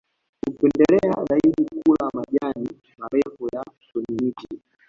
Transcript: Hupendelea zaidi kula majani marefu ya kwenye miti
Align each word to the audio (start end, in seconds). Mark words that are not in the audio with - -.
Hupendelea 0.47 1.25
zaidi 1.29 1.69
kula 1.85 2.09
majani 2.13 2.69
marefu 2.97 3.47
ya 3.55 3.63
kwenye 3.93 4.21
miti 4.21 4.61